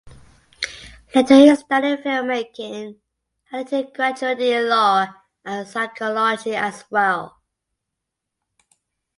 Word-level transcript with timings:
Later 1.13 1.35
he 1.35 1.55
studied 1.55 2.01
film 2.01 2.25
making 2.29 2.99
and 3.51 3.71
later 3.71 3.87
graduated 3.93 4.39
in 4.41 4.67
law 4.67 5.05
and 5.45 5.67
psychology 5.67 6.55
as 6.55 6.83
well. 6.89 7.39